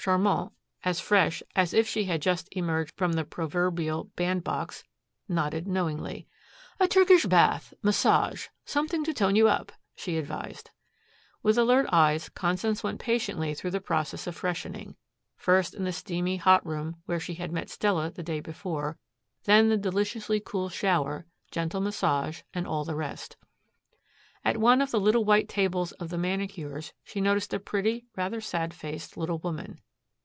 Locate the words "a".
6.80-6.88, 27.52-27.58